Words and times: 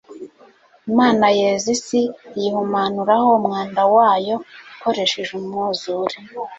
imana 0.89 1.25
yeza 1.39 1.67
isi, 1.75 2.01
iyihumanuraho 2.37 3.27
umwanda 3.39 3.81
wayo 3.95 4.35
ikoresheje 4.73 5.31
umwuzure 5.39 6.15